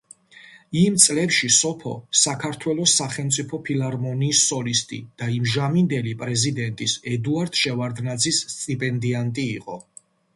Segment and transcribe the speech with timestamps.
[0.83, 1.91] იმ წლებში სოფო
[2.21, 9.79] საქართველოს სახელმწიფო ფილარმონიის სოლისტი და იმჟამინდელი პრეზიდენტის ედუარდ შევარდნაძის სტიპენდიანტი იყო.